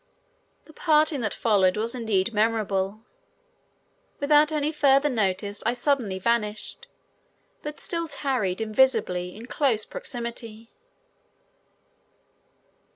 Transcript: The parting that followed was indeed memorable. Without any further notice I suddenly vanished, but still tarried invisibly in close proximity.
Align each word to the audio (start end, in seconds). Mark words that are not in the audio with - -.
The 0.65 0.73
parting 0.73 1.21
that 1.21 1.31
followed 1.31 1.77
was 1.77 1.93
indeed 1.93 2.33
memorable. 2.33 3.01
Without 4.19 4.51
any 4.51 4.71
further 4.71 5.09
notice 5.09 5.61
I 5.63 5.73
suddenly 5.73 6.17
vanished, 6.17 6.87
but 7.61 7.79
still 7.79 8.07
tarried 8.07 8.61
invisibly 8.61 9.35
in 9.35 9.45
close 9.45 9.85
proximity. 9.85 10.71